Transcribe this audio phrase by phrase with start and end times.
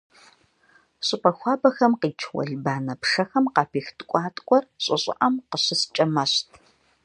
[1.05, 6.49] ЩӀыпӀэ хуабэхэм къикӀ уэлбанэ пшэхэм къапих ткӀуаткӀуэр щӀы щӀыӀэм къыщыскӀэ мэщт.